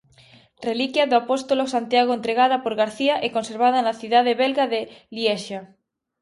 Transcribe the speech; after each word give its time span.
Reliquia 0.67 1.09
do 1.09 1.15
apóstolo 1.23 1.63
Santiago 1.75 2.11
entregada 2.15 2.57
por 2.63 2.73
García 2.81 3.13
e 3.25 3.27
conservada 3.35 3.79
na 3.85 3.97
cidade 4.01 4.37
belga 4.41 4.65
de 4.73 4.81
Liexa. 5.15 5.59